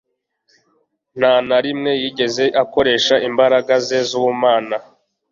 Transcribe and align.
Nta 1.19 1.33
na 1.47 1.57
rimwe 1.65 1.91
yigeze 2.01 2.43
akoresha 2.63 3.15
imbaraga 3.29 3.73
ze 3.87 3.99
z'ubumana 4.09 4.77